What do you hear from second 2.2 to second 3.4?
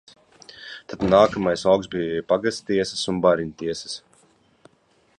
pagasttiesas un